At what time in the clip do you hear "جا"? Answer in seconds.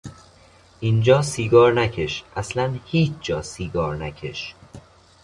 3.21-3.41